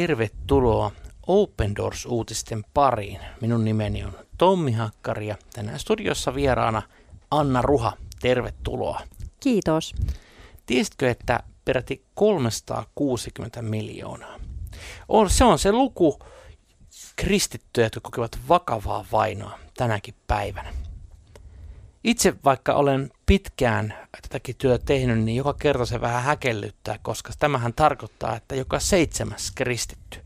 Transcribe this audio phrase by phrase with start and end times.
[0.00, 0.92] Tervetuloa
[1.26, 3.20] Open Doors-uutisten pariin.
[3.40, 6.82] Minun nimeni on Tommi Hakkari ja tänään studiossa vieraana
[7.30, 7.92] Anna Ruha.
[8.20, 9.00] Tervetuloa.
[9.40, 9.94] Kiitos.
[10.66, 14.40] Tiesitkö, että peräti 360 miljoonaa?
[15.08, 16.18] On, se on se luku
[17.16, 20.72] kristittyjä, jotka kokevat vakavaa vainoa tänäkin päivänä.
[22.06, 27.74] Itse vaikka olen pitkään tätäkin työtä tehnyt, niin joka kerta se vähän häkellyttää, koska tämähän
[27.74, 30.20] tarkoittaa, että joka seitsemäs kristitty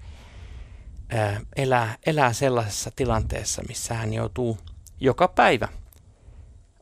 [1.56, 4.58] elää, elää sellaisessa tilanteessa, missä hän joutuu
[5.00, 5.68] joka päivä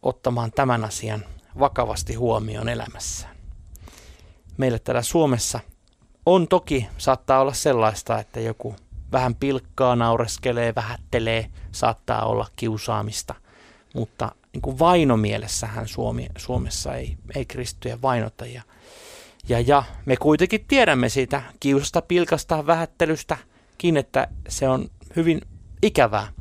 [0.02, 1.24] ottamaan tämän asian
[1.58, 3.36] vakavasti huomioon elämässään.
[4.56, 5.60] Meille täällä Suomessa
[6.26, 8.76] on toki, saattaa olla sellaista, että joku
[9.12, 13.34] vähän pilkkaa, naureskelee, vähättelee, saattaa olla kiusaamista,
[13.94, 18.46] mutta niin kuin vainomielessähän Suomi, Suomessa ei, ei kristittyjä vainota.
[18.46, 18.62] Ja,
[19.48, 25.40] ja, ja me kuitenkin tiedämme siitä kiusasta, pilkasta, vähättelystäkin, että se on hyvin
[25.82, 26.32] ikävää.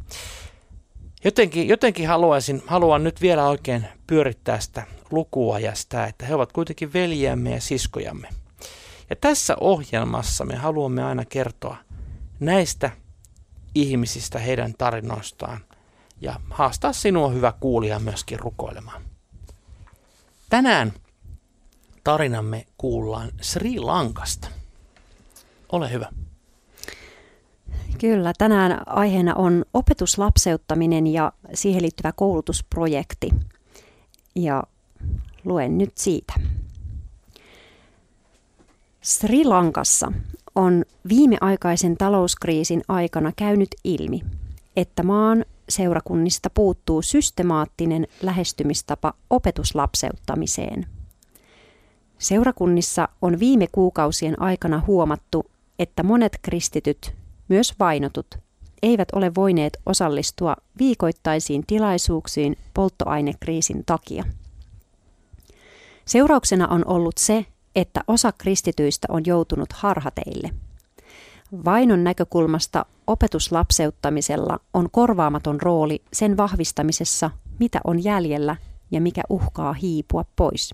[1.24, 6.54] Jotenkin, jotenkin haluaisin, haluan nyt vielä oikein pyörittää sitä lukua ja sitä, että he ovat
[6.54, 8.30] kuitenkin veljiämme ja siskojamme.
[9.10, 11.78] Ja tässä ohjelmassa me haluamme aina kertoa
[12.40, 12.92] näistä
[13.76, 15.60] ihmisistä, heidän tarinoistaan
[16.22, 19.02] ja haastaa sinua hyvä kuulija myöskin rukoilemaan.
[20.50, 20.94] Tänään
[22.04, 24.48] tarinamme kuullaan Sri Lankasta.
[25.72, 26.10] Ole hyvä.
[28.00, 33.30] Kyllä, tänään aiheena on opetuslapseuttaminen ja siihen liittyvä koulutusprojekti.
[34.36, 34.64] Ja
[35.46, 36.34] luen nyt siitä.
[39.02, 40.12] Sri Lankassa
[40.56, 44.22] on viimeaikaisen talouskriisin aikana käynyt ilmi,
[44.76, 50.86] että maan seurakunnista puuttuu systemaattinen lähestymistapa opetuslapseuttamiseen.
[52.18, 57.16] Seurakunnissa on viime kuukausien aikana huomattu, että monet kristityt,
[57.48, 58.28] myös vainotut,
[58.84, 64.24] eivät ole voineet osallistua viikoittaisiin tilaisuuksiin polttoainekriisin takia.
[66.06, 67.46] Seurauksena on ollut se,
[67.76, 70.52] että osa kristityistä on joutunut harhateille–
[71.66, 78.56] Vainon näkökulmasta opetuslapseuttamisella on korvaamaton rooli sen vahvistamisessa, mitä on jäljellä
[78.92, 80.74] ja mikä uhkaa hiipua pois.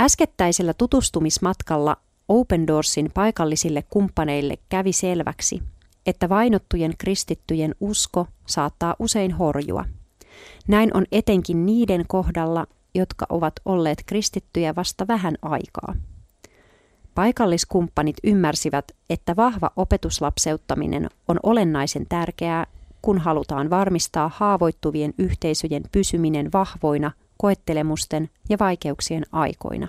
[0.00, 1.96] Äskettäisellä tutustumismatkalla
[2.28, 5.62] Open Doorsin paikallisille kumppaneille kävi selväksi,
[6.06, 9.84] että vainottujen kristittyjen usko saattaa usein horjua.
[10.68, 15.94] Näin on etenkin niiden kohdalla, jotka ovat olleet kristittyjä vasta vähän aikaa.
[17.20, 22.66] Paikalliskumppanit ymmärsivät, että vahva opetuslapseuttaminen on olennaisen tärkeää,
[23.02, 29.88] kun halutaan varmistaa haavoittuvien yhteisöjen pysyminen vahvoina koettelemusten ja vaikeuksien aikoina.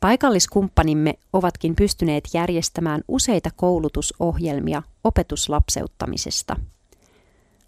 [0.00, 6.56] Paikalliskumppanimme ovatkin pystyneet järjestämään useita koulutusohjelmia opetuslapseuttamisesta.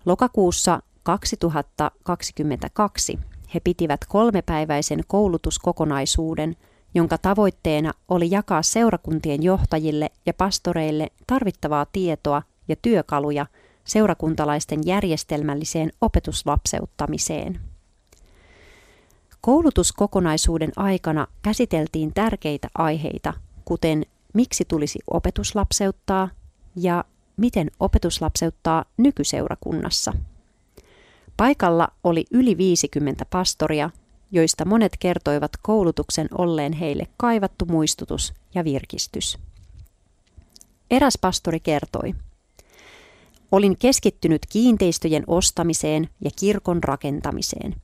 [0.07, 3.19] Lokakuussa 2022
[3.55, 6.57] he pitivät kolmepäiväisen koulutuskokonaisuuden–
[6.95, 13.47] jonka tavoitteena oli jakaa seurakuntien johtajille ja pastoreille tarvittavaa tietoa ja työkaluja
[13.85, 17.61] seurakuntalaisten järjestelmälliseen opetuslapseuttamiseen.
[19.41, 26.29] Koulutuskokonaisuuden aikana käsiteltiin tärkeitä aiheita, kuten miksi tulisi opetuslapseuttaa
[26.77, 27.05] ja
[27.37, 30.13] miten opetuslapseuttaa nykyseurakunnassa.
[31.37, 33.91] Paikalla oli yli 50 pastoria
[34.31, 39.39] joista monet kertoivat koulutuksen olleen heille kaivattu muistutus ja virkistys.
[40.91, 42.15] Eräs pastori kertoi,
[43.53, 47.75] Olin keskittynyt kiinteistöjen ostamiseen ja kirkon rakentamiseen.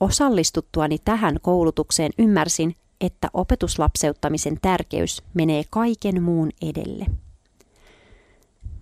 [0.00, 7.06] Osallistuttuani tähän koulutukseen ymmärsin, että opetuslapseuttamisen tärkeys menee kaiken muun edelle.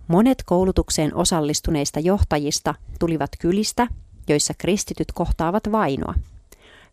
[0.07, 3.87] Monet koulutukseen osallistuneista johtajista tulivat kylistä,
[4.27, 6.13] joissa kristityt kohtaavat vainoa–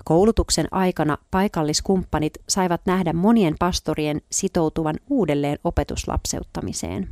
[0.04, 7.08] Koulutuksen aikana paikalliskumppanit saivat nähdä monien pastorien sitoutuvan uudelleen opetuslapseuttamiseen.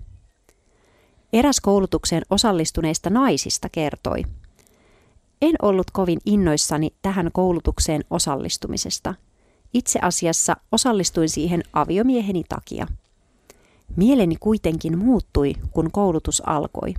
[1.33, 4.25] Eräs koulutukseen osallistuneista naisista kertoi,
[5.43, 9.15] en ollut kovin innoissani tähän koulutukseen osallistumisesta.
[9.75, 12.87] Itse asiassa osallistuin siihen aviomieheni takia.
[13.97, 16.95] Mieleni kuitenkin muuttui, kun koulutus alkoi.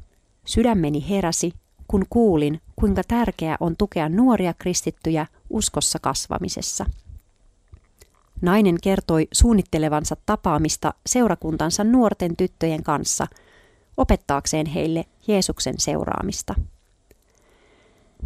[0.45, 1.53] Sydämeni heräsi
[1.89, 6.86] kun kuulin, kuinka tärkeää on tukea nuoria kristittyjä uskossa kasvamisessa.
[8.41, 13.27] Nainen kertoi suunnittelevansa tapaamista seurakuntansa nuorten tyttöjen kanssa,
[13.97, 16.56] opettaakseen heille Jeesuksen seuraamista.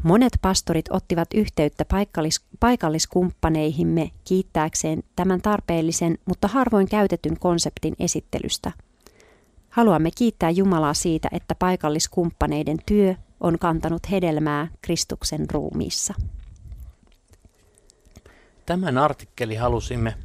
[0.04, 8.72] Monet pastorit ottivat yhteyttä paikallis- paikalliskumppaneihimme kiittääkseen tämän tarpeellisen, mutta harvoin käytetyn konseptin esittelystä.
[9.70, 16.14] Haluamme kiittää Jumalaa siitä, että paikalliskumppaneiden työ on kantanut hedelmää Kristuksen ruumiissa.
[18.66, 20.16] Tämän artikkeli halusimme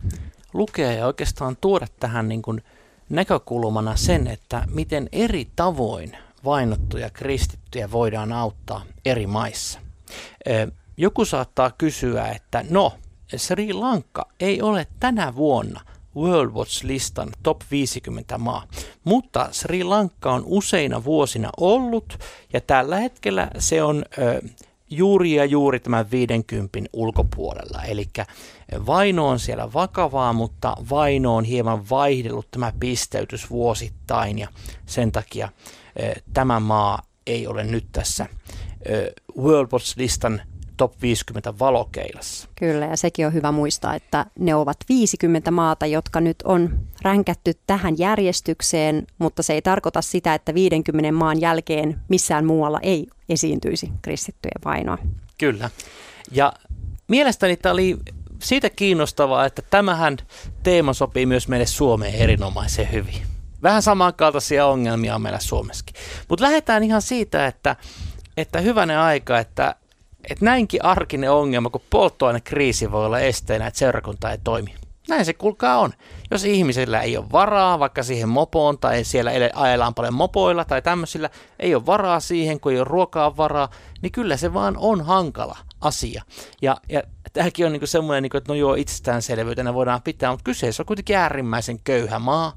[0.55, 2.63] lukea ja oikeastaan tuoda tähän niin kuin
[3.09, 9.81] näkökulmana sen, että miten eri tavoin vainottuja kristittyjä voidaan auttaa eri maissa.
[10.97, 12.93] Joku saattaa kysyä, että no,
[13.37, 15.81] Sri Lanka ei ole tänä vuonna
[16.17, 18.67] World Watch-listan top 50 maa,
[19.05, 22.19] mutta Sri Lanka on useina vuosina ollut
[22.53, 24.43] ja tällä hetkellä se on ö,
[24.91, 27.83] juuri ja juuri tämän 50 ulkopuolella.
[27.83, 28.09] Eli
[28.87, 34.49] vaino on siellä vakavaa, mutta vaino on hieman vaihdellut tämä pisteytys vuosittain ja
[34.87, 35.49] sen takia
[36.35, 38.27] tämä maa ei ole nyt tässä
[39.39, 40.43] World Watch-listan
[40.79, 42.49] top 50 valokeilassa.
[42.57, 47.53] Kyllä, ja sekin on hyvä muistaa, että ne ovat 50 maata, jotka nyt on ränkätty
[47.67, 53.93] tähän järjestykseen, mutta se ei tarkoita sitä, että 50 maan jälkeen missään muualla ei esiintyisi
[54.03, 54.99] kristittyjen vainoa.
[55.39, 55.71] Kyllä,
[56.31, 56.53] ja
[57.09, 57.97] mielestäni tämä oli
[58.43, 60.17] siitä kiinnostavaa, että tämähän
[60.63, 63.23] teema sopii myös meille Suomeen erinomaisen hyvin.
[63.63, 65.97] Vähän samankaltaisia ongelmia on meillä Suomessakin.
[66.29, 67.77] Mutta lähdetään ihan siitä, että,
[68.37, 69.75] että hyvänen aika, että,
[70.31, 74.75] että näinkin arkinen ongelma kuin polttoainekriisi voi olla esteenä, että seurakunta ei toimi.
[75.09, 75.93] Näin se kulkaa on.
[76.31, 81.31] Jos ihmisillä ei ole varaa vaikka siihen mopoon tai siellä ajellaan paljon mopoilla tai tämmöisillä,
[81.59, 83.71] ei ole varaa siihen, kun ei ole ruokaa varaa,
[84.03, 86.23] niin kyllä se vaan on hankala asia.
[86.63, 87.03] Ja, ja
[87.33, 91.17] tämäkin on niinku semmoinen, niinku, että no joo, itsestäänselvyytenä voidaan pitää, mutta kyseessä on kuitenkin
[91.17, 92.57] äärimmäisen köyhä maa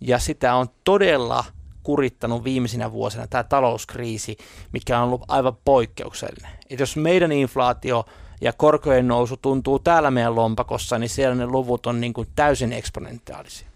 [0.00, 1.44] ja sitä on todella
[1.82, 4.36] kurittanut viimeisinä vuosina tämä talouskriisi,
[4.72, 6.50] mikä on ollut aivan poikkeuksellinen.
[6.70, 8.04] Et jos meidän inflaatio
[8.40, 12.72] ja korkojen nousu tuntuu täällä meidän lompakossa, niin siellä ne luvut on niin kuin täysin
[12.72, 13.68] eksponentiaalisia.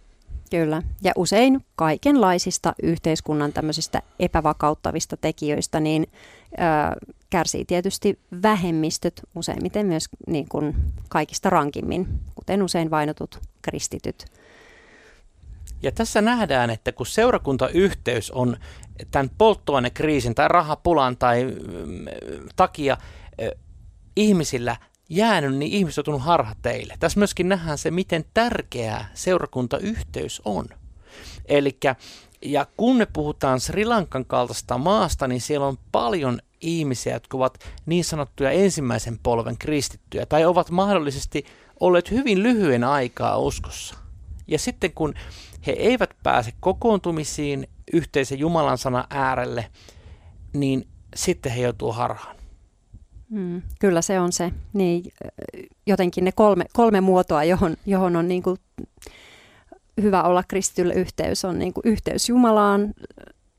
[0.50, 6.06] Kyllä, ja usein kaikenlaisista yhteiskunnan tämmöisistä epävakauttavista tekijöistä, niin
[6.52, 6.56] ö,
[7.31, 10.76] kärsii tietysti vähemmistöt, useimmiten myös niin kuin
[11.09, 14.25] kaikista rankimmin, kuten usein vainotut kristityt.
[15.82, 18.56] Ja tässä nähdään, että kun seurakuntayhteys on
[19.11, 22.06] tämän polttoainekriisin tai rahapulan tai mm,
[22.56, 22.96] takia
[24.17, 24.76] ihmisillä
[25.08, 26.94] jäänyt, niin ihmiset on tullut harhateille.
[27.00, 30.67] Tässä myöskin nähdään se, miten tärkeää seurakuntayhteys on.
[31.46, 31.78] Eli
[32.43, 37.58] ja kun me puhutaan Sri Lankan kaltaista maasta, niin siellä on paljon ihmisiä, jotka ovat
[37.87, 41.44] niin sanottuja ensimmäisen polven kristittyjä tai ovat mahdollisesti
[41.81, 43.94] olleet hyvin lyhyen aikaa uskossa.
[44.46, 45.14] Ja sitten kun
[45.66, 49.70] he eivät pääse kokoontumisiin yhteisen Jumalan sana äärelle,
[50.52, 52.36] niin sitten he joutuu harhaan.
[53.30, 54.52] Mm, kyllä se on se.
[54.72, 55.12] Niin,
[55.86, 58.56] jotenkin ne kolme, kolme muotoa, johon, johon on niin kuin
[60.02, 62.94] hyvä olla kristitylle yhteys, on niin kuin yhteys Jumalaan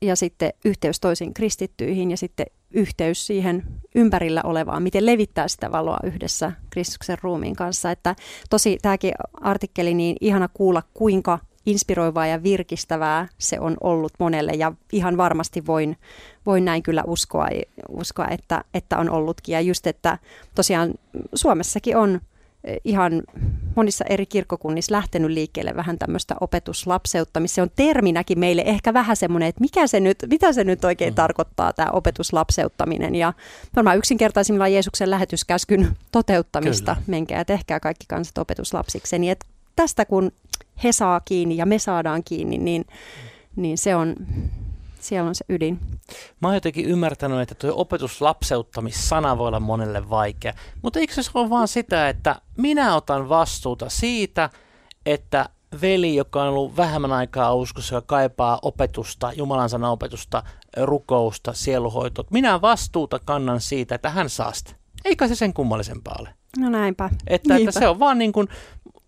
[0.02, 3.62] ja sitten yhteys toisiin kristittyihin ja sitten yhteys siihen
[3.94, 7.90] ympärillä olevaan, miten levittää sitä valoa yhdessä Kristuksen ruumiin kanssa.
[7.90, 8.16] Että
[8.50, 11.38] tosi tämäkin artikkeli, niin ihana kuulla, kuinka
[11.68, 15.96] inspiroivaa ja virkistävää se on ollut monelle ja ihan varmasti voin,
[16.46, 17.48] voin näin kyllä uskoa,
[17.88, 19.52] uskoa että, että on ollutkin.
[19.52, 20.18] Ja just, että
[20.54, 20.94] tosiaan
[21.34, 22.20] Suomessakin on
[22.64, 23.22] eh, ihan
[23.76, 27.54] monissa eri kirkkokunnissa lähtenyt liikkeelle vähän tämmöistä opetuslapseuttamista.
[27.54, 31.12] Se on terminäkin meille ehkä vähän semmoinen, että mikä se nyt, mitä se nyt oikein
[31.12, 31.16] mm.
[31.16, 33.14] tarkoittaa tämä opetuslapseuttaminen.
[33.14, 33.32] Ja
[33.76, 36.94] varmaan yksinkertaisimmillaan Jeesuksen lähetyskäskyn toteuttamista.
[36.94, 37.04] Kyllä.
[37.06, 39.30] Menkää ja tehkää kaikki kansat opetuslapsikseni.
[39.30, 39.44] Et
[39.76, 40.32] tästä kun
[40.84, 42.84] he saa kiinni ja me saadaan kiinni, niin,
[43.56, 44.14] niin se on,
[45.00, 45.80] siellä on se ydin.
[46.40, 51.50] Mä oon jotenkin ymmärtänyt, että tuo opetuslapseuttamissana voi olla monelle vaikea, mutta eikö se ole
[51.50, 54.50] vaan sitä, että minä otan vastuuta siitä,
[55.06, 55.48] että
[55.82, 60.42] veli, joka on ollut vähemmän aikaa uskossa, joka kaipaa opetusta, Jumalan sanan opetusta,
[60.76, 64.72] rukousta, sieluhoitoa, minä vastuuta kannan siitä, että hän saa sitä.
[65.04, 66.34] Eikä se sen kummallisempaa ole.
[66.58, 67.10] No näinpä.
[67.26, 68.48] Että, että se on vaan niin kuin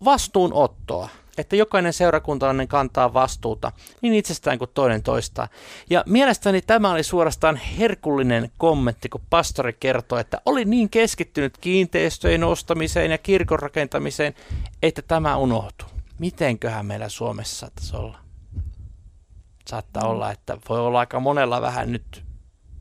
[0.05, 3.71] vastuunottoa että jokainen seurakuntalainen kantaa vastuuta
[4.01, 5.47] niin itsestään kuin toinen toista.
[5.89, 12.43] Ja mielestäni tämä oli suorastaan herkullinen kommentti, kun pastori kertoi, että oli niin keskittynyt kiinteistöjen
[12.43, 14.35] ostamiseen ja kirkon rakentamiseen,
[14.83, 15.89] että tämä unohtui.
[16.19, 18.17] Mitenköhän meillä Suomessa saattaisi olla?
[19.67, 22.23] Saattaa olla, että voi olla aika monella vähän nyt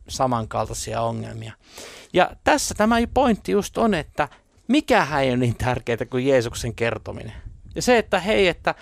[0.08, 1.52] samankaltaisia ongelmia.
[2.12, 4.28] Ja tässä tämä pointti just on, että
[4.68, 7.49] mikähän ei ole niin tärkeää kuin Jeesuksen kertominen.
[7.74, 8.74] Ja se, että hei, että,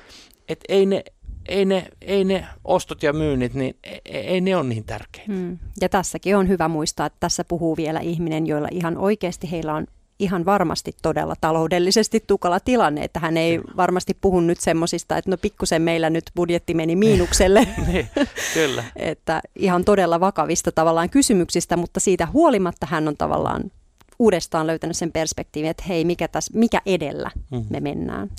[0.48, 1.04] että ei ne,
[1.48, 5.32] ei ne, ei ne ostot ja myynnit, niin ei, ei ne ole niin tärkeitä.
[5.32, 5.58] Hmm.
[5.80, 9.86] Ja tässäkin on hyvä muistaa, että tässä puhuu vielä ihminen, joilla ihan oikeasti heillä on
[10.18, 15.36] ihan varmasti todella taloudellisesti tukala tilanne, että hän ei varmasti puhu nyt semmoisista, että no
[15.36, 17.68] pikkusen meillä nyt budjetti meni miinukselle.
[17.86, 18.08] niin,
[18.54, 18.84] kyllä.
[18.96, 23.70] että ihan todella vakavista tavallaan kysymyksistä, mutta siitä huolimatta hän on tavallaan
[24.18, 27.66] uudestaan löytänyt sen perspektiivin, että hei, mikä, tässä, mikä edellä mm-hmm.
[27.70, 28.30] me mennään.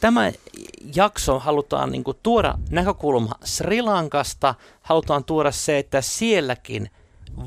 [0.00, 0.32] Tämä
[0.94, 6.90] jakso halutaan niin kuin, tuoda näkökulma Sri Lankasta, halutaan tuoda se, että sielläkin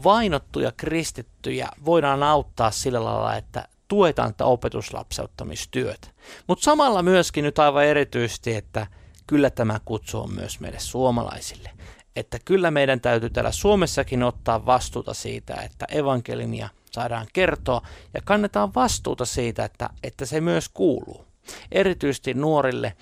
[0.03, 6.08] vainottuja kristittyjä voidaan auttaa sillä lailla, että tuetaan tätä opetuslapseuttamistyötä.
[6.48, 8.88] Mutta samalla myöskin nyt aivan erityisesti, että
[9.27, 11.70] kyllä tämä kutsu on myös meille suomalaisille.
[12.15, 17.81] Että kyllä meidän täytyy täällä Suomessakin ottaa vastuuta siitä, että evankeliumia saadaan kertoa
[18.13, 21.25] ja kannetaan vastuuta siitä, että, että se myös kuuluu.
[21.71, 22.93] Erityisesti nuorille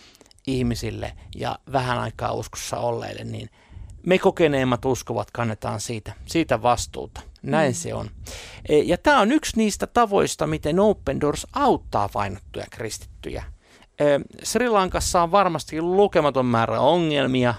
[0.48, 3.50] ihmisille ja vähän aikaa uskossa olleille, niin
[4.06, 7.22] me kokeneemmat uskovat kannetaan siitä, siitä vastuuta.
[7.42, 7.76] Näin mm.
[7.76, 8.10] se on.
[8.70, 13.44] E, ja tämä on yksi niistä tavoista, miten Open Doors auttaa vainottuja kristittyjä.
[14.00, 14.06] E,
[14.44, 17.54] Sri Lankassa on varmasti lukematon määrä ongelmia,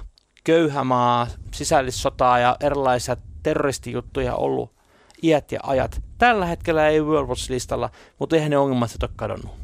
[0.44, 4.79] köyhä maa, sisällissotaa ja erilaisia terroristijuttuja ollut
[5.22, 6.02] iät ja ajat.
[6.18, 9.54] Tällä hetkellä ei World Watch-listalla, mutta eihän ne ongelmat ole kadonnut.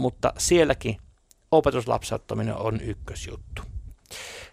[0.00, 0.96] Mutta sielläkin
[1.50, 3.62] opetuslapseuttaminen on ykkösjuttu.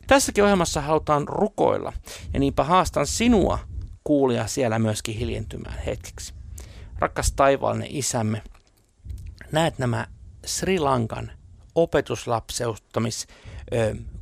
[0.07, 1.93] Tässäkin ohjelmassa halutaan rukoilla,
[2.33, 3.59] ja niinpä haastan sinua,
[4.03, 6.33] kuulia siellä myöskin hiljentymään hetkeksi.
[6.99, 8.41] Rakas taivaallinen isämme,
[9.51, 10.07] näet nämä
[10.45, 11.31] Sri Lankan
[11.75, 13.27] opetuslapseuttamis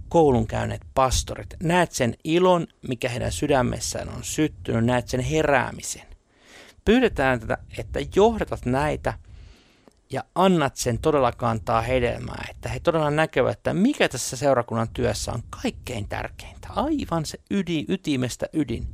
[0.09, 1.55] koulun käyneet pastorit.
[1.63, 6.07] Näet sen ilon, mikä heidän sydämessään on syttynyt, näet sen heräämisen.
[6.85, 9.13] Pyydetään tätä, että johdatat näitä
[10.09, 15.31] ja annat sen todella kantaa hedelmää, että he todella näkevät, että mikä tässä seurakunnan työssä
[15.31, 18.87] on kaikkein tärkeintä, aivan se ydin, ytimestä ydin,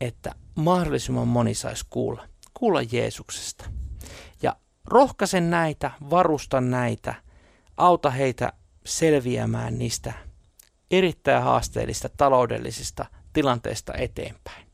[0.00, 3.64] että mahdollisimman moni saisi kuulla, kuulla Jeesuksesta.
[4.42, 7.14] Ja rohkaisen näitä, varusta näitä,
[7.76, 8.52] auta heitä
[8.86, 10.12] selviämään niistä
[10.90, 14.66] erittäin haasteellista taloudellisista tilanteista eteenpäin.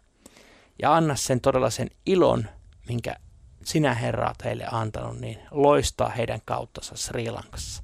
[0.82, 2.46] Ja anna sen todella sen ilon,
[2.88, 3.16] minkä
[3.64, 7.82] sinä Herra olet heille antanut, niin loistaa heidän kauttansa Sri Lankassa.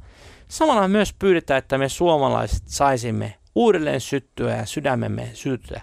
[0.48, 5.80] Samalla myös pyydetään, että me suomalaiset saisimme uudelleen syttyä ja sydämemme syttyä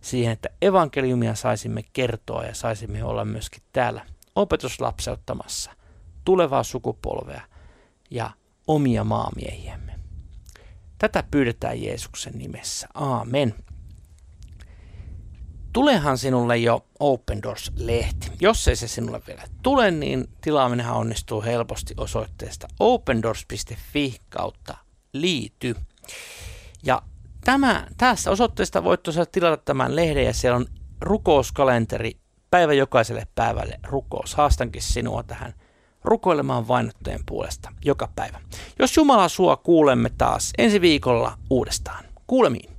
[0.00, 4.06] siihen, että evankeliumia saisimme kertoa ja saisimme olla myöskin täällä
[4.36, 5.70] opetuslapseuttamassa
[6.24, 7.40] tulevaa sukupolvea
[8.10, 8.30] ja
[8.66, 9.98] omia maamiehiämme.
[10.98, 12.88] Tätä pyydetään Jeesuksen nimessä.
[12.94, 13.54] Aamen.
[15.72, 18.30] Tulehan sinulle jo Open Doors-lehti.
[18.40, 24.76] Jos ei se sinulle vielä tule, niin tilaaminen onnistuu helposti osoitteesta opendoors.fi kautta
[25.12, 25.74] liity.
[26.82, 27.02] Ja
[27.44, 30.66] tämä, tässä osoitteesta voit tosiaan tilata tämän lehden ja siellä on
[31.00, 32.16] rukouskalenteri
[32.50, 34.34] päivä jokaiselle päivälle rukous.
[34.34, 35.54] Haastankin sinua tähän
[36.06, 38.40] rukoilemaan vainottajien puolesta joka päivä.
[38.78, 42.04] Jos Jumala sua kuulemme taas ensi viikolla uudestaan.
[42.26, 42.75] Kuulemiin.